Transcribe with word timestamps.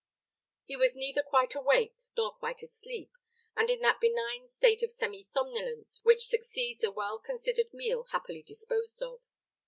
He 0.65 0.75
was 0.75 0.95
neither 0.95 1.21
quite 1.21 1.53
awake, 1.53 1.93
nor 2.17 2.33
quite 2.33 2.63
asleep, 2.63 3.11
and 3.55 3.69
in 3.69 3.81
that 3.81 3.99
benign 4.01 4.47
state 4.47 4.81
of 4.81 4.91
semi 4.91 5.21
somnolence 5.21 5.99
which 6.03 6.25
succeeds 6.25 6.83
a 6.83 6.89
well 6.89 7.19
considered 7.19 7.71
meal 7.71 8.05
happily 8.05 8.41
disposed 8.41 8.99
of. 9.03 9.19